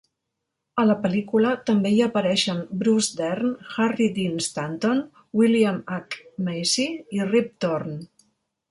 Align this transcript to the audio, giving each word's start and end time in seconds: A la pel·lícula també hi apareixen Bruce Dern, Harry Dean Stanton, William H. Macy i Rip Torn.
A 0.83 0.85
la 0.91 0.93
pel·lícula 1.01 1.51
també 1.67 1.91
hi 1.97 1.99
apareixen 2.05 2.63
Bruce 2.79 3.19
Dern, 3.19 3.53
Harry 3.75 4.09
Dean 4.17 4.43
Stanton, 4.49 5.07
William 5.43 5.81
H. 6.01 6.23
Macy 6.51 6.89
i 7.21 7.31
Rip 7.35 7.59
Torn. 7.67 7.99